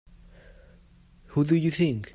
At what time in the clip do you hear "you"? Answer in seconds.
1.55-1.69